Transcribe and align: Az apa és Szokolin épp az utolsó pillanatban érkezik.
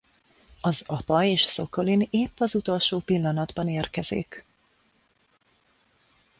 Az 0.61 0.83
apa 0.85 1.23
és 1.23 1.41
Szokolin 1.43 2.07
épp 2.09 2.39
az 2.39 2.55
utolsó 2.55 2.99
pillanatban 2.99 3.67
érkezik. 3.67 4.45